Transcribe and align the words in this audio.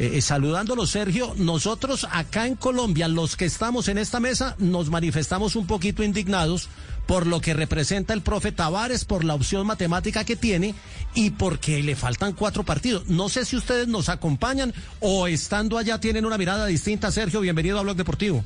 Eh, 0.00 0.16
eh, 0.16 0.22
saludándolo, 0.22 0.86
Sergio, 0.86 1.34
nosotros 1.36 2.08
acá 2.10 2.46
en 2.46 2.56
Colombia, 2.56 3.06
los 3.06 3.36
que 3.36 3.44
estamos 3.44 3.86
en 3.88 3.98
esta 3.98 4.18
mesa, 4.18 4.56
nos 4.58 4.88
manifestamos 4.88 5.56
un 5.56 5.66
poquito 5.66 6.02
indignados 6.02 6.70
por 7.06 7.26
lo 7.26 7.42
que 7.42 7.52
representa 7.52 8.14
el 8.14 8.22
profe 8.22 8.50
Tavares, 8.50 9.04
por 9.04 9.24
la 9.24 9.34
opción 9.34 9.66
matemática 9.66 10.24
que 10.24 10.36
tiene 10.36 10.74
y 11.14 11.32
porque 11.32 11.82
le 11.82 11.96
faltan 11.96 12.32
cuatro 12.32 12.62
partidos. 12.62 13.08
No 13.08 13.28
sé 13.28 13.44
si 13.44 13.56
ustedes 13.56 13.88
nos 13.88 14.08
acompañan 14.08 14.72
o 15.00 15.26
estando 15.26 15.76
allá 15.76 16.00
tienen 16.00 16.24
una 16.24 16.38
mirada 16.38 16.64
distinta. 16.64 17.12
Sergio, 17.12 17.42
bienvenido 17.42 17.78
a 17.78 17.82
Blog 17.82 17.96
Deportivo. 17.96 18.42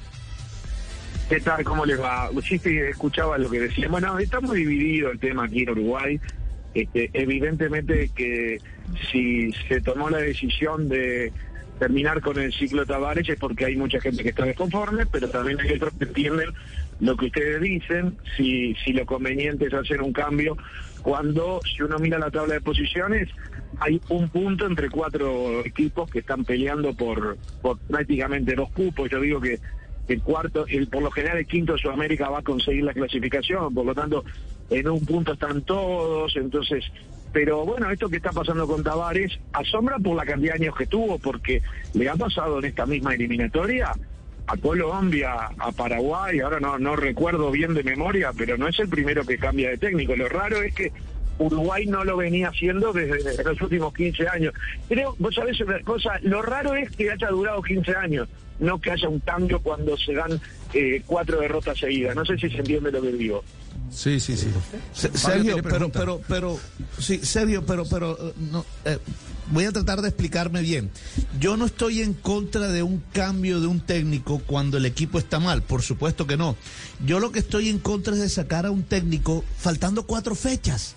¿Qué 1.29 1.39
tal? 1.39 1.63
¿Cómo 1.63 1.87
les 1.87 2.01
va? 2.01 2.31
Sí, 2.43 2.61
escuchaba 2.65 3.39
lo 3.39 3.49
que 3.49 3.61
decía. 3.61 3.87
Bueno, 3.89 4.19
está 4.19 4.41
muy 4.41 4.59
dividido 4.59 5.13
el 5.13 5.21
tema 5.21 5.45
aquí 5.45 5.63
en 5.63 5.71
Uruguay. 5.71 6.21
Este, 6.75 7.11
evidentemente 7.13 8.11
que 8.15 8.59
si 9.11 9.53
se 9.69 9.81
tomó 9.81 10.11
la 10.11 10.19
decisión 10.19 10.89
de 10.89 11.33
terminar 11.79 12.21
con 12.21 12.39
el 12.39 12.53
ciclo 12.53 12.87
Tavares 12.87 13.29
es 13.29 13.39
porque 13.39 13.65
hay 13.65 13.77
mucha 13.77 14.01
gente 14.01 14.23
que 14.23 14.31
está 14.31 14.45
desconforme, 14.45 15.07
pero 15.07 15.29
también 15.29 15.61
hay 15.61 15.75
otros 15.75 15.95
que 15.99 16.05
entienden 16.05 16.51
lo 17.01 17.17
que 17.17 17.27
ustedes 17.27 17.61
dicen, 17.61 18.17
si, 18.37 18.75
si 18.85 18.93
lo 18.93 19.05
conveniente 19.05 19.67
es 19.67 19.75
hacer 19.75 20.01
un 20.01 20.13
cambio, 20.13 20.57
cuando 21.03 21.61
si 21.65 21.83
uno 21.83 21.99
mira 21.99 22.19
la 22.19 22.31
tabla 22.31 22.55
de 22.55 22.61
posiciones, 22.61 23.29
hay 23.81 24.01
un 24.09 24.29
punto 24.29 24.67
entre 24.67 24.89
cuatro 24.89 25.65
equipos 25.65 26.11
que 26.11 26.21
están 26.21 26.45
peleando 26.45 26.95
por, 26.95 27.37
por 27.61 27.79
prácticamente 27.79 28.55
dos 28.55 28.71
cupos. 28.71 29.11
Yo 29.11 29.21
digo 29.21 29.41
que 29.41 29.59
el 30.09 30.23
cuarto, 30.23 30.67
el, 30.69 30.87
por 30.87 31.03
lo 31.03 31.11
general 31.11 31.39
el 31.39 31.47
quinto 31.47 31.73
de 31.73 31.79
Sudamérica 31.79 32.29
va 32.29 32.39
a 32.39 32.43
conseguir 32.43 32.85
la 32.85 32.93
clasificación, 32.93 33.75
por 33.75 33.85
lo 33.85 33.95
tanto, 33.95 34.25
en 34.71 34.89
un 34.89 35.05
punto 35.05 35.33
están 35.33 35.63
todos, 35.63 36.35
entonces, 36.37 36.85
pero 37.33 37.65
bueno, 37.65 37.91
esto 37.91 38.09
que 38.09 38.17
está 38.17 38.33
pasando 38.33 38.67
con 38.67 38.83
Tavares 38.83 39.39
asombra 39.53 39.99
por 39.99 40.17
la 40.17 40.25
cantidad 40.25 40.55
de 40.55 40.65
años 40.65 40.77
que 40.77 40.87
tuvo, 40.87 41.19
porque 41.19 41.63
le 41.95 42.09
ha 42.09 42.15
pasado 42.15 42.59
en 42.59 42.67
esta 42.67 42.87
misma 42.87 43.15
eliminatoria 43.15 43.93
a 44.47 44.57
Colombia, 44.59 45.33
a 45.59 45.73
Paraguay, 45.73 46.41
ahora 46.41 46.61
no, 46.61 46.79
no 46.79 46.97
recuerdo 46.97 47.51
bien 47.51 47.75
de 47.75 47.83
memoria, 47.83 48.31
pero 48.37 48.59
no 48.59 48.69
es 48.69 48.79
el 48.79 48.89
primero 48.89 49.25
que 49.25 49.39
cambia 49.39 49.71
de 49.71 49.79
técnico. 49.79 50.15
Lo 50.17 50.29
raro 50.29 50.63
es 50.63 50.75
que 50.75 50.93
Uruguay 51.39 51.87
no 51.87 52.05
lo 52.05 52.17
venía 52.19 52.49
haciendo 52.49 52.93
desde 52.93 53.43
los 53.43 53.61
últimos 53.63 53.95
15 53.95 54.29
años. 54.29 54.55
Creo, 54.89 55.17
vos 55.19 55.35
sabés 55.35 55.59
una 55.61 55.81
cosa, 55.81 56.19
lo 56.23 56.43
raro 56.43 56.75
es 56.75 56.91
que 56.91 57.11
haya 57.11 57.29
durado 57.29 57.63
15 57.63 57.97
años 57.97 58.29
no 58.59 58.81
que 58.81 58.91
haya 58.91 59.09
un 59.09 59.21
cambio 59.21 59.61
cuando 59.61 59.97
se 59.97 60.15
dan 60.15 60.41
eh, 60.73 61.03
cuatro 61.07 61.41
derrotas 61.41 61.79
seguidas. 61.79 62.15
No 62.15 62.25
sé 62.25 62.37
si 62.39 62.49
se 62.51 62.59
entiende 62.59 62.93
lo 62.93 63.03
que 63.03 63.13
digo. 63.13 63.45
Sí, 63.91 64.21
sí, 64.21 64.37
sí. 64.37 64.49
Sergio, 65.15 65.63
pero, 65.63 65.91
pero, 65.91 66.21
pero, 66.29 66.61
sí, 66.99 67.21
Sergio, 67.23 67.65
pero, 67.65 67.85
pero, 67.85 68.19
eh, 68.29 68.35
no, 68.51 68.65
eh, 68.85 68.99
voy 69.51 69.65
a 69.65 69.73
tratar 69.73 70.03
de 70.03 70.09
explicarme 70.09 70.63
bien. 70.63 70.91
Yo 71.39 71.57
no 71.57 71.67
estoy 71.67 72.03
en 72.03 72.15
contra 72.15 72.69
de 72.69 72.83
un 72.83 73.03
cambio 73.13 73.61
de 73.61 73.67
un 73.67 73.81
técnico 73.81 74.41
cuando 74.47 74.79
el 74.79 74.87
equipo 74.87 75.19
está 75.19 75.39
mal, 75.39 75.63
por 75.63 75.83
supuesto 75.83 76.27
que 76.27 76.37
no. 76.37 76.57
Yo 77.05 77.21
lo 77.21 77.33
que 77.33 77.39
estoy 77.39 77.69
en 77.69 77.79
contra 77.79 78.15
es 78.15 78.21
de 78.21 78.29
sacar 78.29 78.67
a 78.67 78.71
un 78.71 78.83
técnico 78.83 79.45
faltando 79.59 80.07
cuatro 80.07 80.35
fechas 80.35 80.97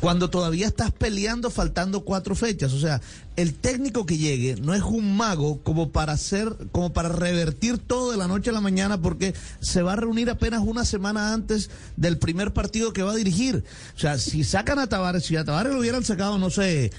cuando 0.00 0.30
todavía 0.30 0.66
estás 0.66 0.92
peleando 0.92 1.50
faltando 1.50 2.02
cuatro 2.02 2.34
fechas. 2.34 2.72
O 2.72 2.80
sea, 2.80 3.00
el 3.36 3.54
técnico 3.54 4.06
que 4.06 4.18
llegue 4.18 4.56
no 4.56 4.74
es 4.74 4.82
un 4.82 5.16
mago 5.16 5.60
como 5.62 5.90
para 5.90 6.12
hacer, 6.12 6.54
como 6.72 6.92
para 6.92 7.08
revertir 7.08 7.78
todo 7.78 8.10
de 8.10 8.16
la 8.16 8.28
noche 8.28 8.50
a 8.50 8.52
la 8.52 8.60
mañana, 8.60 9.00
porque 9.00 9.34
se 9.60 9.82
va 9.82 9.94
a 9.94 9.96
reunir 9.96 10.30
apenas 10.30 10.62
una 10.64 10.84
semana 10.84 11.32
antes 11.32 11.70
del 11.96 12.18
primer 12.18 12.52
partido 12.52 12.92
que 12.92 13.02
va 13.02 13.12
a 13.12 13.16
dirigir. 13.16 13.64
O 13.96 13.98
sea, 13.98 14.18
si 14.18 14.44
sacan 14.44 14.78
a 14.78 14.86
Tavares, 14.86 15.24
si 15.24 15.36
a 15.36 15.44
Tavares 15.44 15.72
lo 15.72 15.80
hubieran 15.80 16.04
sacado, 16.04 16.38
no 16.38 16.50
sé, 16.50 16.92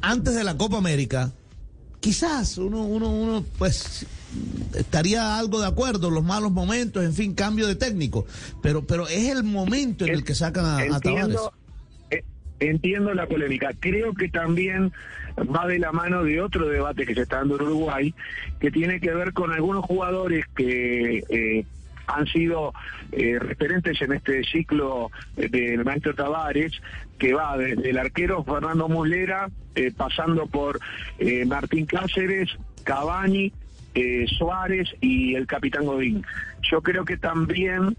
antes 0.00 0.34
de 0.34 0.44
la 0.44 0.56
Copa 0.56 0.76
América, 0.76 1.32
quizás 2.00 2.58
uno, 2.58 2.84
uno, 2.84 3.10
uno, 3.10 3.44
pues 3.58 4.06
estaría 4.74 5.38
algo 5.38 5.60
de 5.60 5.66
acuerdo, 5.66 6.10
los 6.10 6.24
malos 6.24 6.52
momentos, 6.52 7.02
en 7.02 7.14
fin, 7.14 7.34
cambio 7.34 7.66
de 7.66 7.76
técnico. 7.76 8.26
Pero, 8.60 8.86
pero 8.86 9.08
es 9.08 9.30
el 9.30 9.42
momento 9.42 10.04
en 10.04 10.12
el 10.12 10.24
que 10.24 10.34
sacan 10.34 10.64
a, 10.64 10.96
a 10.96 11.00
Tavares 11.00 11.38
entiendo 12.68 13.14
la 13.14 13.26
polémica. 13.26 13.70
Creo 13.78 14.14
que 14.14 14.28
también 14.28 14.92
va 15.38 15.66
de 15.66 15.78
la 15.78 15.92
mano 15.92 16.24
de 16.24 16.40
otro 16.40 16.68
debate 16.68 17.06
que 17.06 17.14
se 17.14 17.22
está 17.22 17.38
dando 17.38 17.56
en 17.56 17.62
Uruguay, 17.62 18.14
que 18.60 18.70
tiene 18.70 19.00
que 19.00 19.12
ver 19.12 19.32
con 19.32 19.52
algunos 19.52 19.84
jugadores 19.84 20.44
que 20.54 21.22
eh, 21.28 21.64
han 22.06 22.26
sido 22.26 22.72
eh, 23.12 23.38
referentes 23.38 24.00
en 24.02 24.12
este 24.12 24.42
ciclo 24.44 25.10
del 25.36 25.84
maestro 25.84 26.14
Tavares, 26.14 26.72
que 27.18 27.32
va 27.32 27.56
desde 27.56 27.90
el 27.90 27.98
arquero 27.98 28.44
Fernando 28.44 28.88
Muslera, 28.88 29.48
eh, 29.74 29.92
pasando 29.96 30.46
por 30.46 30.78
Martín 31.46 31.86
Cáceres, 31.86 32.50
Cavani, 32.84 33.52
Suárez 34.38 34.88
y 35.00 35.34
el 35.34 35.46
capitán 35.46 35.86
Godín. 35.86 36.24
Yo 36.62 36.82
creo 36.82 37.04
que 37.04 37.16
también 37.16 37.96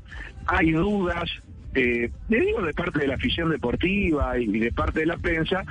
hay 0.47 0.71
dudas 0.71 1.29
eh, 1.75 2.11
digo 2.27 2.61
de 2.61 2.73
parte 2.73 2.99
de 2.99 3.07
la 3.07 3.15
afición 3.15 3.49
deportiva 3.49 4.37
y 4.37 4.59
de 4.59 4.71
parte 4.71 5.01
de 5.01 5.05
la 5.05 5.17
prensa, 5.17 5.63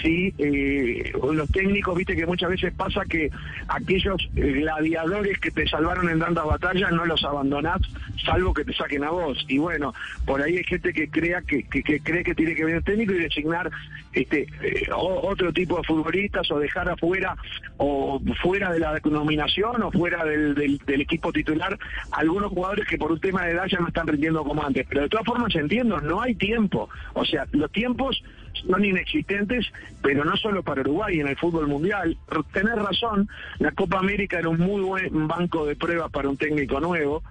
si 0.00 0.34
eh, 0.38 1.12
los 1.32 1.50
técnicos, 1.50 1.96
viste 1.96 2.16
que 2.16 2.26
muchas 2.26 2.50
veces 2.50 2.72
pasa 2.72 3.04
que 3.04 3.30
aquellos 3.68 4.28
gladiadores 4.34 5.38
que 5.38 5.50
te 5.50 5.66
salvaron 5.66 6.08
en 6.08 6.18
tantas 6.18 6.44
batallas 6.44 6.92
no 6.92 7.04
los 7.06 7.22
abandonás, 7.24 7.80
salvo 8.24 8.54
que 8.54 8.64
te 8.64 8.72
saquen 8.72 9.04
a 9.04 9.10
vos. 9.10 9.44
Y 9.48 9.58
bueno, 9.58 9.94
por 10.24 10.42
ahí 10.42 10.56
hay 10.56 10.64
gente 10.64 10.92
que 10.92 11.08
crea 11.08 11.42
que, 11.42 11.64
cree 11.64 12.24
que 12.24 12.34
tiene 12.34 12.54
que 12.54 12.64
venir 12.64 12.82
técnico 12.82 13.12
y 13.12 13.18
designar 13.18 13.70
este 14.12 14.46
eh, 14.62 14.88
otro 14.94 15.52
tipo 15.52 15.76
de 15.76 15.84
futbolistas 15.84 16.50
o 16.50 16.58
dejar 16.58 16.88
afuera 16.88 17.36
o 17.78 18.20
fuera 18.42 18.72
de 18.72 18.80
la 18.80 19.00
nominación 19.04 19.82
o 19.82 19.90
fuera 19.90 20.24
del, 20.24 20.54
del 20.54 21.00
equipo 21.00 21.32
titular 21.32 21.78
algunos 22.12 22.50
jugadores 22.50 22.86
que 22.86 22.98
por 22.98 23.12
un 23.12 23.20
tema 23.20 23.44
de 23.44 23.52
edad 23.52 23.66
ya 23.66 23.78
no 23.78 23.88
están 23.88 24.06
rindiendo 24.06 24.44
como 24.44 24.64
antes. 24.64 24.86
Pero 24.88 25.02
de 25.02 25.08
todas 25.08 25.26
formas, 25.26 25.54
entiendo, 25.54 26.00
no 26.00 26.20
hay 26.20 26.34
tiempo. 26.34 26.88
O 27.14 27.24
sea, 27.24 27.46
los 27.52 27.70
tiempos 27.72 28.22
son 28.66 28.84
inexistentes, 28.84 29.66
pero 30.02 30.24
no 30.24 30.36
solo 30.36 30.62
para 30.62 30.82
Uruguay, 30.82 31.20
en 31.20 31.28
el 31.28 31.36
fútbol 31.36 31.66
mundial. 31.68 32.16
Tener 32.52 32.76
razón, 32.76 33.28
la 33.58 33.72
Copa 33.72 33.98
América 33.98 34.38
era 34.38 34.48
un 34.48 34.58
muy 34.58 34.82
buen 34.82 35.26
banco 35.26 35.66
de 35.66 35.76
pruebas 35.76 36.10
para 36.10 36.28
un 36.28 36.36
técnico 36.36 36.80
nuevo, 36.80 37.22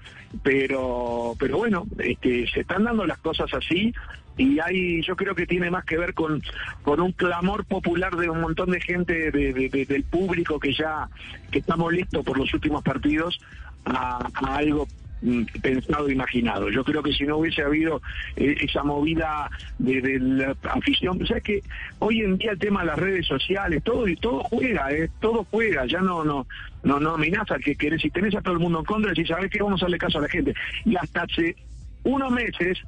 pero, 0.43 1.35
pero 1.39 1.57
bueno, 1.57 1.85
este, 1.99 2.47
se 2.47 2.61
están 2.61 2.83
dando 2.83 3.05
las 3.05 3.19
cosas 3.19 3.53
así 3.53 3.93
y 4.37 4.59
hay, 4.59 5.01
yo 5.03 5.15
creo 5.15 5.35
que 5.35 5.45
tiene 5.45 5.69
más 5.69 5.85
que 5.85 5.97
ver 5.97 6.13
con, 6.13 6.41
con 6.83 6.99
un 7.01 7.11
clamor 7.11 7.65
popular 7.65 8.15
de 8.15 8.29
un 8.29 8.41
montón 8.41 8.71
de 8.71 8.81
gente 8.81 9.31
del 9.31 10.03
público 10.03 10.59
que 10.59 10.73
ya 10.73 11.09
que 11.51 11.59
está 11.59 11.75
molesto 11.75 12.23
por 12.23 12.37
los 12.37 12.53
últimos 12.53 12.83
partidos 12.83 13.39
a, 13.85 14.29
algo 14.55 14.87
Mm, 15.21 15.43
pensado, 15.61 16.09
imaginado. 16.09 16.69
Yo 16.71 16.83
creo 16.83 17.03
que 17.03 17.13
si 17.13 17.25
no 17.25 17.37
hubiese 17.37 17.61
habido 17.61 18.01
eh, 18.35 18.55
esa 18.61 18.83
movida 18.83 19.51
de, 19.77 20.19
la 20.19 20.55
afición, 20.63 21.21
o 21.21 21.25
sea 21.27 21.39
que 21.39 21.61
hoy 21.99 22.21
en 22.21 22.39
día 22.39 22.53
el 22.53 22.59
tema 22.59 22.79
de 22.81 22.87
las 22.87 22.97
redes 22.97 23.27
sociales, 23.27 23.83
todo 23.83 24.05
todo 24.19 24.43
juega, 24.45 24.91
eh, 24.91 25.11
todo 25.19 25.45
juega, 25.51 25.85
ya 25.85 26.01
no 26.01 26.23
no 26.23 26.47
no 26.81 26.99
no 26.99 27.11
amenaza 27.13 27.59
que 27.59 27.75
querés, 27.75 28.01
si 28.01 28.09
tenés 28.09 28.33
a 28.35 28.41
todo 28.41 28.55
el 28.55 28.59
mundo 28.59 28.79
en 28.79 28.85
contra, 28.85 29.13
si 29.13 29.23
sabes 29.25 29.51
que 29.51 29.61
vamos 29.61 29.81
a 29.83 29.85
darle 29.85 29.99
caso 29.99 30.17
a 30.17 30.21
la 30.21 30.29
gente. 30.29 30.55
Y 30.85 30.95
hasta 30.95 31.21
hace 31.21 31.55
unos 32.03 32.31
meses 32.31 32.79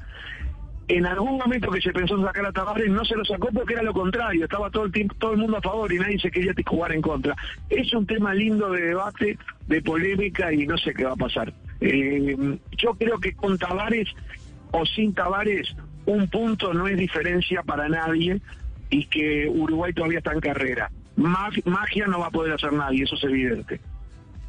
en 0.88 1.06
algún 1.06 1.38
momento 1.38 1.72
que 1.72 1.82
se 1.82 1.92
pensó 1.92 2.22
sacar 2.22 2.46
a 2.46 2.52
Tavares 2.52 2.90
no 2.90 3.06
se 3.06 3.16
lo 3.16 3.24
sacó 3.24 3.50
porque 3.54 3.74
era 3.74 3.84
lo 3.84 3.94
contrario, 3.94 4.44
estaba 4.44 4.70
todo 4.70 4.86
el 4.86 4.92
tiempo, 4.92 5.16
todo 5.18 5.32
el 5.32 5.38
mundo 5.38 5.58
a 5.58 5.62
favor 5.62 5.92
y 5.92 6.00
nadie 6.00 6.20
se 6.20 6.32
quería 6.32 6.54
jugar 6.66 6.92
en 6.92 7.02
contra. 7.02 7.36
Es 7.70 7.94
un 7.94 8.06
tema 8.06 8.34
lindo 8.34 8.70
de 8.72 8.82
debate, 8.82 9.38
de 9.68 9.82
polémica 9.82 10.52
y 10.52 10.68
no 10.68 10.78
sé 10.78 10.94
qué 10.94 11.06
va 11.06 11.14
a 11.14 11.16
pasar. 11.16 11.54
Eh, 11.80 12.58
yo 12.78 12.94
creo 12.96 13.20
que 13.20 13.34
con 13.34 13.58
Tavares 13.58 14.10
o 14.72 14.86
sin 14.86 15.14
Tavares 15.14 15.76
un 16.06 16.28
punto 16.28 16.74
no 16.74 16.88
es 16.88 16.98
diferencia 16.98 17.64
para 17.64 17.88
nadie 17.88 18.42
y 18.90 19.06
que 19.06 19.48
Uruguay 19.48 19.94
todavía 19.94 20.20
está 20.20 20.34
en 20.34 20.42
carrera. 20.42 20.92
magia 21.16 22.08
no 22.08 22.20
va 22.20 22.28
a 22.28 22.32
poder 22.32 22.54
hacer 22.54 22.74
nadie, 22.74 23.04
eso 23.04 23.16
es 23.16 23.24
evidente. 23.24 23.80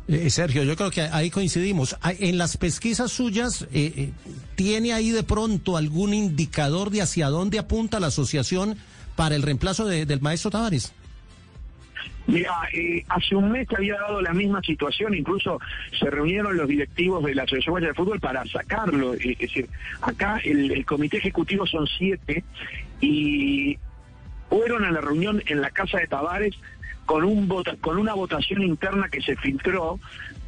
Eh, 0.06 0.28
Sergio, 0.28 0.64
yo 0.64 0.76
creo 0.76 0.90
que 0.90 1.00
ahí 1.02 1.30
coincidimos. 1.30 1.96
En 2.18 2.36
las 2.36 2.56
pesquisas 2.56 3.10
suyas, 3.10 3.66
eh, 3.72 4.10
¿tiene 4.54 4.92
ahí 4.92 5.10
de 5.10 5.22
pronto 5.22 5.76
algún 5.76 6.12
indicador 6.12 6.90
de 6.90 7.02
hacia 7.02 7.28
dónde 7.28 7.58
apunta 7.58 8.00
la 8.00 8.08
asociación 8.08 8.76
para 9.16 9.34
el 9.34 9.42
reemplazo 9.42 9.86
del 9.86 10.20
maestro 10.20 10.50
Tavares? 10.50 10.92
Mira, 12.26 12.54
eh, 12.72 13.04
hace 13.08 13.36
un 13.36 13.50
mes 13.50 13.68
había 13.76 13.96
dado 13.96 14.22
la 14.22 14.32
misma 14.32 14.62
situación, 14.62 15.14
incluso 15.14 15.60
se 15.98 16.08
reunieron 16.08 16.56
los 16.56 16.66
directivos 16.66 17.22
de 17.22 17.34
la 17.34 17.42
Asociación 17.42 17.82
de 17.82 17.94
Fútbol 17.94 18.18
para 18.18 18.44
sacarlo. 18.46 19.14
Eh, 19.14 19.32
es 19.32 19.38
decir, 19.38 19.68
acá 20.00 20.40
el, 20.42 20.72
el, 20.72 20.86
comité 20.86 21.18
ejecutivo 21.18 21.66
son 21.66 21.86
siete 21.86 22.42
y 23.00 23.78
fueron 24.48 24.84
a 24.84 24.90
la 24.90 25.02
reunión 25.02 25.42
en 25.46 25.60
la 25.60 25.70
casa 25.70 25.98
de 25.98 26.06
Tavares 26.06 26.54
con, 27.06 27.24
un 27.24 27.48
con 27.80 27.98
una 27.98 28.14
votación 28.14 28.62
interna 28.62 29.08
que 29.08 29.20
se 29.20 29.36
filtró 29.36 29.98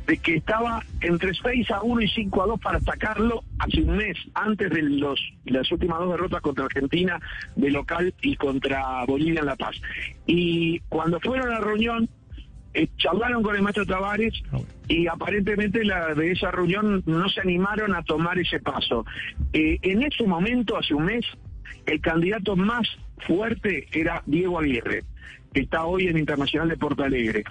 de 0.06 0.19
que 0.19 0.37
estaba 0.37 0.82
entre 1.00 1.35
6 1.35 1.70
a 1.70 1.82
1 1.82 2.00
y 2.00 2.08
5 2.08 2.43
a 2.43 2.47
2 2.47 2.61
para 2.61 2.81
sacarlo 2.81 3.43
hace 3.58 3.82
un 3.82 3.97
mes, 3.97 4.17
antes 4.35 4.70
de 4.70 4.82
los, 4.82 5.20
las 5.44 5.70
últimas 5.73 5.99
dos 5.99 6.11
derrotas 6.11 6.41
contra 6.41 6.64
Argentina 6.64 7.20
de 7.56 7.70
local 7.70 8.14
y 8.23 8.37
contra 8.37 9.05
Bolivia 9.05 9.41
en 9.41 9.47
La 9.47 9.56
Paz. 9.56 9.76
Y 10.26 10.81
cuando 10.88 11.19
fueron 11.20 11.49
a 11.49 11.58
la 11.58 11.61
reunión, 11.61 12.08
eh, 12.75 12.88
charlaron 12.99 13.43
con 13.43 13.56
el 13.56 13.62
maestro 13.62 13.87
Tavares 13.87 14.35
y 14.87 15.09
aparentemente 15.09 15.85
la, 15.85 16.14
de 16.14 16.32
esa 16.32 16.50
reunión 16.50 17.02
no 17.06 17.29
se 17.29 17.41
animaron 17.41 17.94
a 17.94 18.02
tomar 18.02 18.38
ese 18.38 18.61
paso. 18.61 19.05
Eh, 19.52 19.79
en 19.82 20.02
ese 20.02 20.25
momento, 20.25 20.76
hace 20.76 20.94
un 20.94 21.06
mes, 21.06 21.25
el 21.87 22.00
candidato 22.00 22.55
más 22.55 22.87
fuerte 23.26 23.88
era 23.93 24.23
Diego 24.26 24.61
Aguirre 24.61 25.02
que 25.56 25.62
está 25.62 25.87
hoy 25.87 26.06
en 26.06 26.19
Internacional 26.19 26.69
de 26.69 26.76
Porto 26.76 27.03
Alegre. 27.03 27.43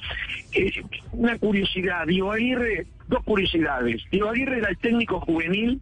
Eh, 0.53 0.83
una 1.13 1.39
curiosidad, 1.39 2.05
Diego 2.05 2.31
Aguirre, 2.31 2.85
dos 3.07 3.23
curiosidades. 3.23 4.03
Diego 4.11 4.29
Aguirre 4.29 4.59
era 4.59 4.69
el 4.69 4.77
técnico 4.77 5.19
juvenil 5.21 5.81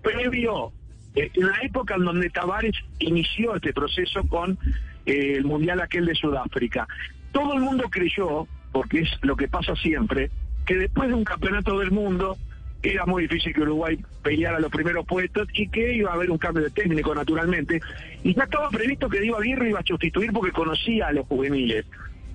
previo, 0.00 0.72
eh, 1.14 1.30
en 1.34 1.46
la 1.46 1.58
época 1.60 1.96
en 1.96 2.06
donde 2.06 2.30
Tavares 2.30 2.74
inició 3.00 3.54
este 3.54 3.74
proceso 3.74 4.26
con 4.28 4.58
eh, 5.04 5.34
el 5.36 5.44
Mundial 5.44 5.82
aquel 5.82 6.06
de 6.06 6.14
Sudáfrica. 6.14 6.88
Todo 7.32 7.52
el 7.52 7.60
mundo 7.60 7.84
creyó, 7.90 8.48
porque 8.72 9.00
es 9.00 9.10
lo 9.20 9.36
que 9.36 9.46
pasa 9.46 9.76
siempre, 9.76 10.30
que 10.64 10.78
después 10.78 11.10
de 11.10 11.14
un 11.16 11.24
campeonato 11.24 11.78
del 11.80 11.90
mundo 11.90 12.38
era 12.82 13.06
muy 13.06 13.22
difícil 13.22 13.54
que 13.54 13.60
Uruguay 13.62 13.98
peleara 14.22 14.58
los 14.58 14.70
primeros 14.70 15.06
puestos 15.06 15.48
y 15.54 15.68
que 15.68 15.94
iba 15.94 16.10
a 16.10 16.14
haber 16.14 16.30
un 16.30 16.38
cambio 16.38 16.64
de 16.64 16.70
técnico 16.70 17.14
naturalmente. 17.14 17.80
Y 18.24 18.34
ya 18.34 18.44
estaba 18.44 18.70
previsto 18.70 19.08
que 19.08 19.20
Diego 19.20 19.38
Aguirre 19.38 19.70
iba 19.70 19.80
a 19.80 19.84
sustituir 19.84 20.32
porque 20.32 20.52
conocía 20.52 21.08
a 21.08 21.12
los 21.12 21.26
juveniles, 21.26 21.86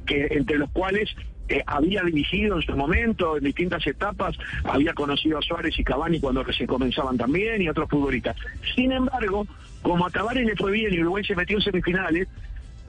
que 0.05 0.27
entre 0.31 0.57
los 0.57 0.69
cuales 0.71 1.09
eh, 1.49 1.63
había 1.65 2.03
dirigido 2.03 2.57
en 2.57 2.61
su 2.61 2.75
momento, 2.75 3.37
en 3.37 3.43
distintas 3.43 3.85
etapas, 3.87 4.37
había 4.63 4.93
conocido 4.93 5.37
a 5.37 5.41
Suárez 5.41 5.77
y 5.79 5.83
Cavani 5.83 6.19
cuando 6.19 6.43
recién 6.43 6.67
comenzaban 6.67 7.17
también 7.17 7.61
y 7.61 7.69
otros 7.69 7.89
futbolistas. 7.89 8.35
Sin 8.75 8.91
embargo, 8.91 9.47
como 9.81 10.05
a 10.05 10.09
Tavares 10.09 10.45
le 10.45 10.55
fue 10.55 10.71
bien 10.71 10.93
y 10.93 11.01
Uruguay 11.01 11.23
se 11.23 11.35
metió 11.35 11.57
en 11.57 11.63
semifinales, 11.63 12.27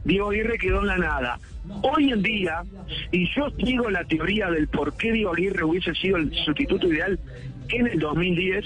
Diego 0.05 0.31
Aguirre 0.31 0.59
quedó 0.59 0.81
en 0.81 0.87
la 0.87 0.99
nada. 0.99 1.39
Hoy 1.83 2.11
en 2.13 2.23
día, 2.23 2.63
y 3.13 3.29
yo 3.35 3.51
sigo 3.51 3.91
la 3.91 4.05
teoría 4.05 4.51
del 4.51 4.69
por 4.69 4.97
qué 4.97 5.13
Diego 5.13 5.33
Aguirre 5.33 5.65
hubiese 5.65 5.95
sido 5.95 6.17
el 6.17 6.33
sustituto 6.45 6.89
ideal 6.89 7.19
en 7.69 7.87
el 7.87 7.99
2010, 7.99 8.65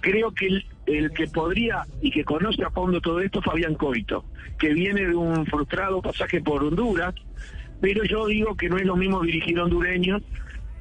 creo 0.00 0.32
que 0.32 0.62
el, 0.86 1.10
que 1.12 1.26
podría 1.28 1.84
y 2.02 2.10
que 2.10 2.24
conoce 2.24 2.62
a 2.62 2.70
fondo 2.70 3.00
todo 3.00 3.20
esto 3.20 3.38
es 3.38 3.44
Fabián 3.44 3.74
Coito, 3.74 4.24
que 4.58 4.74
viene 4.74 5.06
de 5.06 5.14
un 5.14 5.46
frustrado 5.46 6.02
pasaje 6.02 6.42
por 6.42 6.62
Honduras, 6.62 7.14
pero 7.80 8.04
yo 8.04 8.26
digo 8.26 8.54
que 8.56 8.68
no 8.68 8.76
es 8.76 8.84
lo 8.84 8.96
mismo 8.96 9.22
dirigir 9.22 9.58
hondureños, 9.58 10.22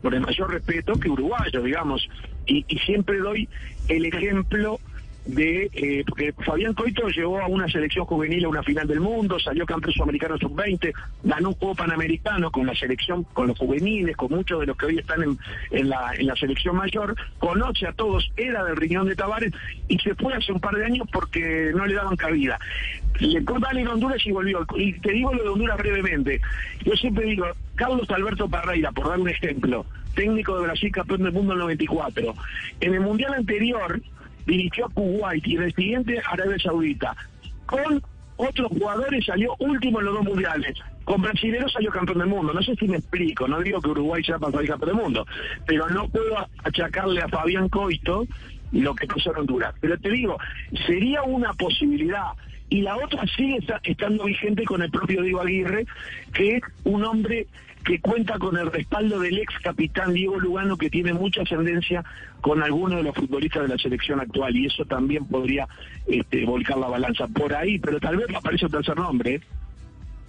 por 0.02 0.14
el 0.14 0.20
mayor 0.20 0.52
respeto, 0.52 0.94
que 1.00 1.10
uruguayos, 1.10 1.64
digamos, 1.64 2.10
y 2.46 2.66
siempre 2.80 3.20
doy 3.20 3.48
el 3.88 4.06
ejemplo 4.06 4.82
de 5.26 5.70
eh, 5.74 6.04
porque 6.08 6.34
Fabián 6.34 6.74
Coito 6.74 7.08
llegó 7.08 7.40
a 7.40 7.48
una 7.48 7.68
selección 7.68 8.06
juvenil 8.06 8.46
a 8.46 8.50
una 8.50 8.64
final 8.64 8.88
del 8.88 9.00
mundo, 9.00 9.40
salió 9.40 9.66
campeón 9.66 9.94
sudamericano 9.94 10.38
sub-20, 10.38 10.94
ganó 11.24 11.50
un 11.50 11.56
juego 11.56 11.76
panamericano 11.76 12.52
con 12.52 12.66
la 12.66 12.76
selección, 12.76 13.24
con 13.24 13.48
los 13.48 13.58
juveniles, 13.58 14.18
con 14.18 14.32
muchos 14.32 14.60
de 14.60 14.66
los 14.66 14.78
que 14.78 14.88
hoy 14.88 14.98
están 14.98 15.38
en, 15.72 15.90
la, 15.90 16.14
en 16.18 16.28
la 16.28 16.36
selección 16.36 16.76
mayor, 16.76 17.16
conoce 17.40 17.88
a 17.88 17.94
todos, 17.94 18.32
era 18.36 18.64
del 18.64 18.76
riñón 18.76 19.08
de 19.08 19.16
Tavares 19.16 19.54
y 19.88 19.98
se 20.00 20.16
fue 20.16 20.34
hace 20.34 20.52
un 20.52 20.60
par 20.60 20.76
de 20.76 20.86
años 20.86 21.08
porque 21.12 21.72
no 21.74 21.86
le 21.86 21.96
daban 21.96 22.16
cabida. 22.16 22.60
Le 23.20 23.46
cortan 23.46 23.78
en 23.78 23.88
Honduras 23.88 24.26
y 24.26 24.32
volvió. 24.32 24.66
Y 24.76 24.94
te 25.00 25.12
digo 25.12 25.34
lo 25.34 25.44
de 25.44 25.50
Honduras 25.50 25.78
brevemente. 25.78 26.42
Yo 26.84 26.94
siempre 26.96 27.26
digo, 27.26 27.46
Carlos 27.76 28.10
Alberto 28.10 28.50
Parreira, 28.50 28.92
por 28.92 29.08
dar 29.08 29.20
un 29.20 29.30
ejemplo, 29.30 29.86
técnico 30.16 30.56
de 30.58 30.64
Brasil, 30.64 30.92
campeón 30.92 31.24
del 31.24 31.34
mundo 31.34 31.54
en 31.54 31.60
el 31.60 31.64
94. 31.64 32.36
En 32.82 32.94
el 32.94 33.02
mundial 33.02 33.34
anterior, 33.34 34.02
dirigió 34.46 34.86
a 34.86 34.90
Kuwait 34.90 35.46
y 35.48 35.56
en 35.56 35.64
el 35.64 35.74
siguiente 35.74 36.22
Arabia 36.30 36.58
Saudita. 36.60 37.16
Con 37.66 38.02
otros 38.38 38.68
jugadores 38.70 39.26
salió 39.26 39.56
último 39.60 40.00
en 40.00 40.06
los 40.06 40.16
dos 40.16 40.24
mundiales. 40.26 40.78
Con 41.04 41.22
brasileños 41.22 41.72
salió 41.72 41.92
campeón 41.92 42.20
del 42.20 42.28
mundo. 42.28 42.54
No 42.54 42.62
sé 42.62 42.76
si 42.76 42.88
me 42.88 42.98
explico, 42.98 43.48
no 43.48 43.60
digo 43.62 43.82
que 43.82 43.90
Uruguay 43.90 44.24
sea 44.24 44.40
para 44.40 44.54
salir 44.54 44.70
campeón 44.70 44.96
del 44.96 45.04
mundo, 45.04 45.26
pero 45.66 45.90
no 45.90 46.08
puedo 46.08 46.38
achacarle 46.64 47.22
a 47.22 47.28
Fabián 47.28 47.70
Coito 47.70 48.26
lo 48.72 48.96
que 48.96 49.08
pasó 49.08 49.32
en 49.32 49.40
Honduras. 49.40 49.76
Pero 49.80 49.98
te 49.98 50.10
digo, 50.10 50.38
sería 50.86 51.24
una 51.24 51.54
posibilidad. 51.54 52.32
Y 52.70 52.82
la 52.82 52.98
otra 52.98 53.26
sigue 53.36 53.60
estando 53.84 54.26
vigente 54.26 54.64
con 54.66 54.82
el 54.82 54.90
propio 54.90 55.22
Diego 55.22 55.42
Aguirre, 55.42 55.86
que 56.34 56.58
es 56.58 56.64
un 56.86 57.04
hombre 57.04 57.48
que 57.84 58.00
cuenta 58.00 58.40
con 58.40 58.58
el 58.58 58.72
respaldo 58.72 59.20
del 59.20 59.40
ex 59.40 59.60
capitán 59.60 60.14
Diego 60.14 60.40
Lugano, 60.40 60.78
que 60.78 60.90
tiene 60.90 61.14
mucha 61.14 61.42
ascendencia 61.42 62.04
con 62.42 62.64
algunos 62.64 62.98
de 62.98 63.04
los 63.04 63.16
futbolistas 63.16 63.64
de 63.64 63.70
la 63.70 63.78
selección 63.78 64.20
actual, 64.20 64.56
y 64.56 64.68
eso 64.68 64.86
también 64.86 65.26
podría 65.26 65.68
este, 66.08 66.46
volcar 66.46 66.78
la 66.78 66.88
balanza 66.88 67.28
por 67.28 67.54
ahí, 67.54 67.80
pero 67.80 68.00
tal 68.00 68.18
vez 68.18 68.28
aparece 68.34 68.66
un 68.66 68.72
tercer 68.72 68.98
nombre. 68.98 69.36
¿eh? 69.36 69.42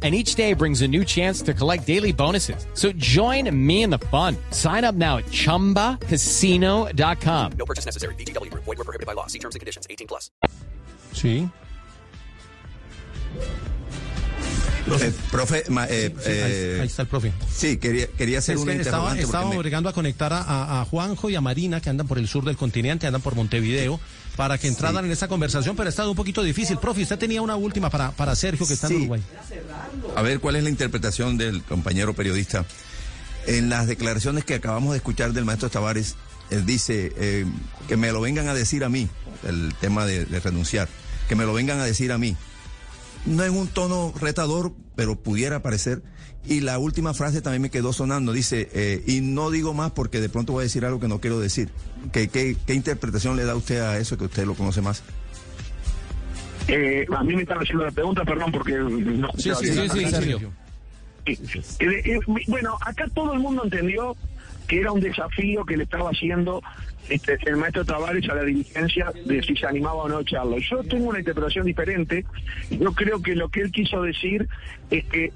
And 0.00 0.14
each 0.14 0.36
day 0.36 0.52
brings 0.54 0.80
a 0.82 0.86
new 0.86 1.04
chance 1.04 1.42
to 1.42 1.52
collect 1.52 1.84
daily 1.84 2.12
bonuses. 2.12 2.68
So 2.74 2.92
join 2.92 3.50
me 3.52 3.82
in 3.82 3.90
the 3.90 3.98
fun. 4.12 4.36
Sign 4.52 4.84
up 4.84 4.94
now 4.94 5.16
at 5.18 5.24
ChumbaCasino.com. 5.32 7.52
No 7.58 7.64
purchase 7.66 7.84
necessary. 7.84 8.14
BGW. 8.14 8.48
Void 8.54 8.64
were 8.78 8.84
prohibited 8.84 9.08
by 9.08 9.14
law. 9.14 9.26
See 9.26 9.40
terms 9.40 9.56
and 9.56 9.60
conditions. 9.60 9.88
18 9.90 10.06
plus. 10.06 10.30
Sí. 11.12 11.50
Eh, 15.00 15.12
profe, 15.30 15.64
ma, 15.68 15.84
eh, 15.90 16.14
Sí, 16.18 16.30
ahí, 16.30 16.36
eh, 16.40 16.78
ahí 16.80 16.86
está 16.86 17.02
el 17.02 17.08
profe. 17.08 17.30
sí, 17.52 17.76
quería, 17.76 18.06
quería 18.06 18.38
hacer 18.38 18.54
Es 18.54 18.62
una 18.62 18.72
que 18.74 18.80
estaba, 18.80 19.18
estaba 19.18 19.50
me- 19.50 19.58
obligando 19.58 19.90
a 19.90 19.92
conectar 19.92 20.32
a, 20.32 20.40
a- 20.40 20.80
a 20.80 20.84
Juanjo 20.86 21.28
y 21.28 21.34
a 21.34 21.42
Marina, 21.42 21.82
que 21.82 21.90
andan 21.90 22.08
por 22.08 22.18
el 22.18 22.26
sur 22.26 22.42
del 22.44 22.56
continente, 22.56 23.06
andan 23.06 23.20
por 23.20 23.34
Montevideo, 23.34 24.00
para 24.38 24.56
que 24.56 24.68
entraran 24.68 25.04
en 25.04 25.10
esta 25.10 25.26
conversación, 25.26 25.74
pero 25.74 25.88
ha 25.88 25.90
estado 25.90 26.10
un 26.10 26.16
poquito 26.16 26.44
difícil. 26.44 26.78
Profe, 26.78 27.02
usted 27.02 27.18
tenía 27.18 27.42
una 27.42 27.56
última 27.56 27.90
para, 27.90 28.12
para 28.12 28.36
Sergio, 28.36 28.68
que 28.68 28.74
está 28.74 28.86
en. 28.86 28.94
Uruguay. 28.94 29.20
A 30.14 30.22
ver, 30.22 30.38
¿cuál 30.38 30.54
es 30.54 30.62
la 30.62 30.70
interpretación 30.70 31.36
del 31.36 31.64
compañero 31.64 32.14
periodista? 32.14 32.64
En 33.48 33.68
las 33.68 33.88
declaraciones 33.88 34.44
que 34.44 34.54
acabamos 34.54 34.92
de 34.92 34.98
escuchar 34.98 35.32
del 35.32 35.44
maestro 35.44 35.70
Tavares, 35.70 36.14
él 36.50 36.64
dice 36.64 37.12
eh, 37.16 37.46
que 37.88 37.96
me 37.96 38.12
lo 38.12 38.20
vengan 38.20 38.46
a 38.46 38.54
decir 38.54 38.84
a 38.84 38.88
mí, 38.88 39.08
el 39.42 39.74
tema 39.80 40.06
de, 40.06 40.24
de 40.24 40.38
renunciar, 40.38 40.88
que 41.28 41.34
me 41.34 41.44
lo 41.44 41.52
vengan 41.52 41.80
a 41.80 41.84
decir 41.84 42.12
a 42.12 42.18
mí. 42.18 42.36
No 43.26 43.44
es 43.44 43.50
un 43.50 43.68
tono 43.68 44.12
retador, 44.20 44.72
pero 44.96 45.16
pudiera 45.16 45.62
parecer. 45.62 46.02
Y 46.46 46.60
la 46.60 46.78
última 46.78 47.12
frase 47.12 47.42
también 47.42 47.62
me 47.62 47.70
quedó 47.70 47.92
sonando, 47.92 48.32
dice, 48.32 48.70
eh, 48.72 49.02
y 49.06 49.20
no 49.20 49.50
digo 49.50 49.74
más 49.74 49.90
porque 49.90 50.20
de 50.20 50.28
pronto 50.28 50.52
voy 50.52 50.62
a 50.62 50.64
decir 50.64 50.84
algo 50.84 50.98
que 50.98 51.08
no 51.08 51.20
quiero 51.20 51.40
decir. 51.40 51.68
¿Qué, 52.12 52.28
qué, 52.28 52.56
qué 52.66 52.74
interpretación 52.74 53.36
le 53.36 53.44
da 53.44 53.54
usted 53.54 53.80
a 53.80 53.98
eso 53.98 54.16
que 54.16 54.24
usted 54.24 54.46
lo 54.46 54.54
conoce 54.54 54.80
más? 54.80 55.02
Eh, 56.68 57.06
a 57.16 57.24
mí 57.24 57.34
me 57.34 57.42
están 57.42 57.58
haciendo 57.58 57.84
la 57.84 57.90
pregunta, 57.90 58.24
perdón, 58.24 58.52
porque 58.52 58.74
no 58.74 59.30
Sí, 59.36 59.50
sí, 59.58 59.72
sí, 59.72 59.88
sí, 59.88 60.10
Sergio. 60.10 60.52
Eh, 61.24 61.36
eh, 61.80 62.20
bueno, 62.46 62.78
acá 62.80 63.06
todo 63.14 63.32
el 63.32 63.40
mundo 63.40 63.64
entendió 63.64 64.16
que 64.68 64.80
era 64.80 64.92
un 64.92 65.00
desafío 65.00 65.64
que 65.64 65.76
le 65.76 65.84
estaba 65.84 66.10
haciendo 66.10 66.62
este, 67.08 67.38
el 67.46 67.56
maestro 67.56 67.84
Tavares 67.84 68.28
a 68.28 68.34
la 68.34 68.42
dirigencia 68.44 69.10
de 69.24 69.42
si 69.42 69.56
se 69.56 69.66
animaba 69.66 70.04
o 70.04 70.08
no 70.08 70.18
a 70.18 70.20
echarlo. 70.20 70.58
Yo 70.58 70.84
tengo 70.84 71.08
una 71.08 71.18
interpretación 71.18 71.64
diferente. 71.66 72.26
Yo 72.70 72.92
creo 72.92 73.22
que 73.22 73.34
lo 73.34 73.48
que 73.48 73.62
él 73.62 73.72
quiso 73.72 74.02
decir 74.02 74.46
es 74.90 75.04
que 75.06 75.32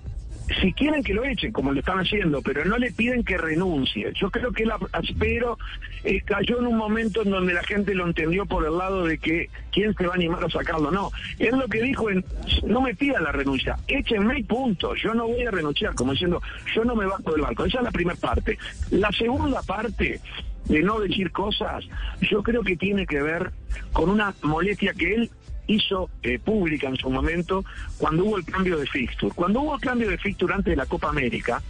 si 0.60 0.72
quieren 0.72 1.02
que 1.02 1.14
lo 1.14 1.24
echen, 1.24 1.52
como 1.52 1.72
lo 1.72 1.80
están 1.80 1.98
haciendo, 1.98 2.42
pero 2.42 2.64
no 2.64 2.78
le 2.78 2.92
piden 2.92 3.24
que 3.24 3.38
renuncie. 3.38 4.12
Yo 4.14 4.30
creo 4.30 4.52
que 4.52 4.64
él, 4.64 4.72
pero 5.18 5.58
eh, 6.04 6.20
cayó 6.22 6.58
en 6.58 6.66
un 6.66 6.76
momento 6.76 7.22
en 7.22 7.30
donde 7.30 7.54
la 7.54 7.62
gente 7.62 7.94
lo 7.94 8.06
entendió 8.06 8.46
por 8.46 8.66
el 8.66 8.76
lado 8.76 9.06
de 9.06 9.18
que 9.18 9.50
quién 9.70 9.94
se 9.94 10.06
va 10.06 10.12
a 10.12 10.16
animar 10.16 10.44
a 10.44 10.50
sacarlo. 10.50 10.90
No, 10.90 11.10
él 11.38 11.56
lo 11.58 11.68
que 11.68 11.82
dijo 11.82 12.10
en, 12.10 12.24
no 12.64 12.80
me 12.80 12.94
pida 12.94 13.20
la 13.20 13.32
renuncia, 13.32 13.76
échenme 13.86 14.38
y 14.38 14.42
punto. 14.42 14.94
Yo 14.94 15.14
no 15.14 15.26
voy 15.26 15.44
a 15.44 15.50
renunciar, 15.50 15.94
como 15.94 16.12
diciendo, 16.12 16.42
yo 16.74 16.84
no 16.84 16.94
me 16.94 17.06
bajo 17.06 17.32
del 17.32 17.42
barco. 17.42 17.64
Esa 17.64 17.78
es 17.78 17.84
la 17.84 17.90
primera 17.92 18.18
parte. 18.18 18.58
La 18.90 19.10
segunda 19.12 19.62
parte 19.62 20.20
de 20.66 20.82
no 20.82 21.00
decir 21.00 21.32
cosas, 21.32 21.84
yo 22.20 22.42
creo 22.42 22.62
que 22.62 22.76
tiene 22.76 23.06
que 23.06 23.20
ver 23.20 23.52
con 23.92 24.08
una 24.08 24.34
molestia 24.42 24.94
que 24.94 25.14
él 25.14 25.30
hizo 25.66 26.10
eh, 26.22 26.38
pública 26.38 26.88
en 26.88 26.96
su 26.96 27.10
momento 27.10 27.64
cuando 27.98 28.24
hubo 28.24 28.38
el 28.38 28.44
cambio 28.44 28.78
de 28.78 28.86
fixture. 28.86 29.32
Cuando 29.34 29.60
hubo 29.60 29.74
el 29.74 29.80
cambio 29.80 30.10
de 30.10 30.18
fixture 30.18 30.54
antes 30.54 30.72
de 30.72 30.76
la 30.76 30.86
Copa 30.86 31.08
América, 31.08 31.62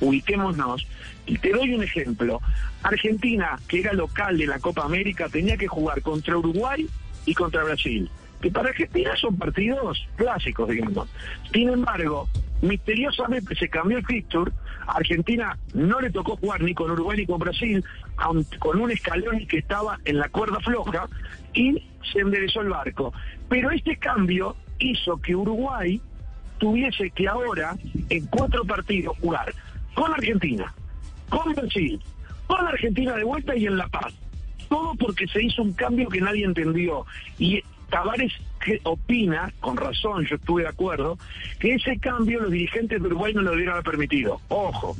ubiquémonos, 0.00 0.86
y 1.26 1.38
te 1.38 1.50
doy 1.50 1.74
un 1.74 1.82
ejemplo. 1.82 2.40
Argentina, 2.82 3.58
que 3.68 3.80
era 3.80 3.92
local 3.92 4.38
de 4.38 4.46
la 4.46 4.58
Copa 4.58 4.84
América, 4.84 5.28
tenía 5.28 5.56
que 5.56 5.68
jugar 5.68 6.02
contra 6.02 6.36
Uruguay 6.36 6.86
y 7.26 7.34
contra 7.34 7.64
Brasil, 7.64 8.10
que 8.40 8.50
para 8.50 8.70
Argentina 8.70 9.14
son 9.16 9.36
partidos 9.36 10.06
clásicos, 10.16 10.68
digamos. 10.68 11.08
Sin 11.52 11.68
embargo, 11.68 12.28
misteriosamente 12.62 13.54
se 13.54 13.68
cambió 13.68 13.98
el 13.98 14.06
fixture, 14.06 14.50
Argentina 14.86 15.56
no 15.74 16.00
le 16.00 16.10
tocó 16.10 16.36
jugar 16.36 16.62
ni 16.62 16.74
con 16.74 16.90
Uruguay 16.90 17.18
ni 17.18 17.26
con 17.26 17.38
Brasil, 17.38 17.84
con 18.58 18.80
un 18.80 18.90
escalón 18.90 19.46
que 19.46 19.58
estaba 19.58 19.98
en 20.04 20.18
la 20.18 20.28
cuerda 20.30 20.58
floja, 20.60 21.08
y 21.52 21.89
se 22.12 22.20
enderezó 22.20 22.60
el 22.60 22.68
barco. 22.68 23.12
Pero 23.48 23.70
este 23.70 23.96
cambio 23.96 24.56
hizo 24.78 25.16
que 25.18 25.34
Uruguay 25.34 26.00
tuviese 26.58 27.10
que 27.10 27.28
ahora, 27.28 27.76
en 28.08 28.26
cuatro 28.26 28.64
partidos, 28.64 29.16
jugar 29.18 29.52
con 29.94 30.12
Argentina, 30.12 30.72
con 31.28 31.52
Brasil, 31.54 32.00
con 32.46 32.66
Argentina 32.66 33.16
de 33.16 33.24
vuelta 33.24 33.56
y 33.56 33.66
en 33.66 33.76
La 33.76 33.88
Paz. 33.88 34.12
Todo 34.68 34.94
porque 34.94 35.26
se 35.26 35.42
hizo 35.42 35.62
un 35.62 35.72
cambio 35.72 36.08
que 36.08 36.20
nadie 36.20 36.44
entendió. 36.44 37.04
Y 37.38 37.62
Tavares 37.90 38.32
opina, 38.84 39.52
con 39.60 39.76
razón, 39.76 40.24
yo 40.26 40.36
estuve 40.36 40.62
de 40.62 40.68
acuerdo, 40.68 41.18
que 41.58 41.74
ese 41.74 41.98
cambio 41.98 42.40
los 42.40 42.50
dirigentes 42.50 43.00
de 43.00 43.06
Uruguay 43.06 43.34
no 43.34 43.42
lo 43.42 43.52
haber 43.52 43.82
permitido. 43.82 44.40
Ojo, 44.48 44.96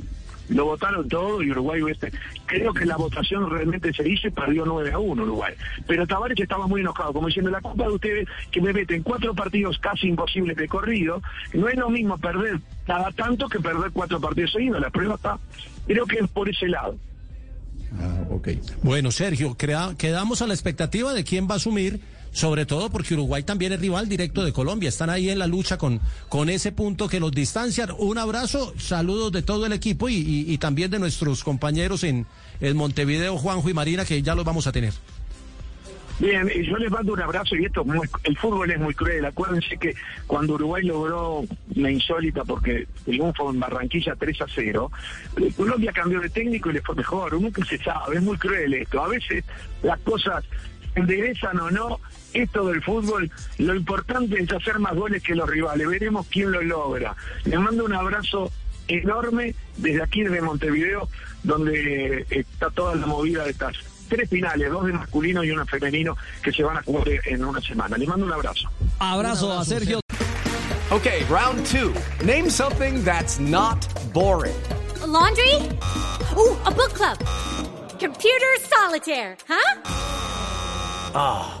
lo 0.51 0.65
votaron 0.65 1.07
todo 1.09 1.41
y 1.41 1.49
Uruguay 1.51 1.81
este, 1.89 2.11
creo 2.45 2.73
que 2.73 2.85
la 2.85 2.97
votación 2.97 3.49
realmente 3.49 3.91
se 3.93 4.07
hizo 4.07 4.27
y 4.27 4.31
perdió 4.31 4.65
9 4.65 4.91
a 4.91 4.99
1 4.99 5.23
Uruguay. 5.23 5.53
Pero 5.87 6.05
Tavares 6.05 6.39
estaba 6.39 6.67
muy 6.67 6.81
enojado, 6.81 7.13
como 7.13 7.27
diciendo 7.27 7.49
la 7.51 7.61
culpa 7.61 7.83
de 7.85 7.89
ustedes 7.93 8.27
que 8.51 8.61
me 8.61 8.73
meten 8.73 9.01
cuatro 9.03 9.33
partidos 9.33 9.77
casi 9.79 10.07
imposibles 10.07 10.55
de 10.57 10.67
corrido, 10.67 11.21
no 11.53 11.67
es 11.67 11.75
lo 11.77 11.89
mismo 11.89 12.17
perder 12.17 12.59
cada 12.85 13.11
tanto 13.11 13.47
que 13.49 13.59
perder 13.59 13.91
cuatro 13.91 14.19
partidos 14.21 14.51
seguidos, 14.51 14.79
la 14.81 14.89
prueba 14.89 15.15
está, 15.15 15.39
creo 15.87 16.05
que 16.05 16.17
es 16.19 16.29
por 16.29 16.47
ese 16.49 16.67
lado. 16.67 16.97
Ah, 17.99 18.23
ok. 18.29 18.49
Bueno, 18.83 19.11
Sergio, 19.11 19.55
crea- 19.57 19.95
quedamos 19.97 20.41
a 20.41 20.47
la 20.47 20.53
expectativa 20.53 21.13
de 21.13 21.23
quién 21.25 21.47
va 21.49 21.55
a 21.55 21.57
asumir, 21.57 21.99
sobre 22.31 22.65
todo 22.65 22.89
porque 22.89 23.13
Uruguay 23.13 23.43
también 23.43 23.73
es 23.73 23.79
rival 23.81 24.07
directo 24.07 24.43
de 24.45 24.53
Colombia. 24.53 24.89
Están 24.89 25.09
ahí 25.09 25.29
en 25.29 25.39
la 25.39 25.47
lucha 25.47 25.77
con, 25.77 25.99
con 26.29 26.49
ese 26.49 26.71
punto 26.71 27.07
que 27.09 27.19
los 27.19 27.31
distancian. 27.31 27.89
Un 27.97 28.17
abrazo, 28.17 28.73
saludos 28.77 29.31
de 29.31 29.41
todo 29.41 29.65
el 29.65 29.73
equipo 29.73 30.07
y, 30.09 30.15
y- 30.47 30.57
también 30.57 30.89
de 30.91 30.99
nuestros 30.99 31.43
compañeros 31.43 32.03
en, 32.03 32.25
en 32.61 32.77
Montevideo, 32.77 33.37
Juanjo 33.37 33.69
y 33.69 33.73
Marina, 33.73 34.05
que 34.05 34.21
ya 34.21 34.33
los 34.35 34.45
vamos 34.45 34.65
a 34.67 34.71
tener. 34.71 34.93
Bien, 36.19 36.47
yo 36.49 36.77
les 36.77 36.91
mando 36.91 37.13
un 37.13 37.21
abrazo 37.21 37.55
y 37.55 37.65
esto, 37.65 37.81
es 37.81 37.87
muy- 37.87 38.07
el 38.25 38.37
fútbol 38.37 38.69
es 38.69 38.79
muy 38.79 38.93
cruel. 38.93 39.25
Acuérdense 39.25 39.75
que 39.77 39.95
cuando 40.27 40.53
Uruguay 40.53 40.83
logró 40.85 41.43
la 41.73 41.89
insólita 41.89 42.43
porque 42.45 42.87
triunfo 43.05 43.49
en 43.49 43.59
Barranquilla 43.59 44.15
3 44.15 44.41
a 44.41 44.45
0, 44.53 44.91
eh, 45.37 45.51
Colombia 45.57 45.91
cambió 45.91 46.21
de 46.21 46.29
técnico 46.29 46.69
y 46.69 46.73
le 46.73 46.81
fue 46.81 46.93
mejor. 46.95 47.41
Nunca 47.41 47.65
se 47.65 47.77
sabe, 47.79 48.17
es 48.17 48.21
muy 48.21 48.37
cruel 48.37 48.71
esto. 48.75 49.03
A 49.03 49.07
veces 49.07 49.43
las 49.81 49.99
cosas 50.01 50.43
enderezan 50.93 51.59
o 51.59 51.71
no. 51.71 51.99
Esto 52.33 52.65
del 52.65 52.81
fútbol, 52.81 53.29
lo 53.57 53.75
importante 53.75 54.41
es 54.41 54.51
hacer 54.51 54.79
más 54.79 54.95
goles 54.95 55.21
que 55.21 55.35
los 55.35 55.49
rivales. 55.49 55.87
Veremos 55.87 56.27
quién 56.27 56.51
lo 56.51 56.61
logra. 56.61 57.15
Les 57.45 57.59
mando 57.59 57.85
un 57.85 57.93
abrazo 57.93 58.51
enorme 58.87 59.55
desde 59.77 60.03
aquí, 60.03 60.23
desde 60.23 60.41
Montevideo, 60.41 61.07
donde 61.43 62.25
está 62.29 62.69
toda 62.69 62.95
la 62.95 63.05
movida 63.05 63.43
de 63.43 63.51
estas 63.51 63.75
tres 64.09 64.29
finales, 64.29 64.69
dos 64.69 64.85
de 64.85 64.93
masculino 64.93 65.43
y 65.43 65.51
uno 65.51 65.65
femenino, 65.65 66.17
que 66.43 66.51
se 66.51 66.63
van 66.63 66.77
a 66.77 66.83
jugar 66.83 67.07
en 67.25 67.45
una 67.45 67.61
semana. 67.61 67.97
Les 67.97 68.07
mando 68.07 68.25
un 68.25 68.33
abrazo. 68.33 68.69
Abrazo 68.99 69.57
a 69.57 69.63
Sergio. 69.63 69.99
Okay, 70.91 71.23
round 71.29 71.65
two. 71.65 71.93
Name 72.25 72.49
something 72.49 73.01
that's 73.05 73.39
not 73.39 73.87
boring. 74.13 74.55
A 75.01 75.07
laundry? 75.07 75.55
Ooh, 76.35 76.57
a 76.65 76.71
book 76.71 76.93
club. 76.93 77.17
Computer 77.97 78.57
solitaire, 78.67 79.37
huh? 79.47 79.81
Ah, 81.15 81.60